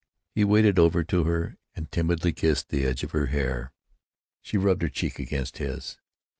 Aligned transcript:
He 0.33 0.43
waded 0.43 0.79
over 0.79 1.03
to 1.03 1.25
her 1.25 1.57
and 1.75 1.91
timidly 1.91 2.33
kissed 2.33 2.69
the 2.69 2.85
edge 2.87 3.03
of 3.03 3.11
her 3.11 3.27
hair. 3.27 3.71
She 4.41 4.57
rubbed 4.57 4.81
her 4.81 4.89
cheek 4.89 5.19
against 5.19 5.59
his. 5.59 5.99